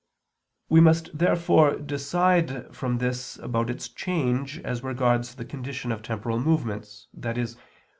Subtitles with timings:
[0.67, 6.39] We must, therefore, decide from this about its change as regards the condition of temporal
[6.39, 7.45] movements, i.e.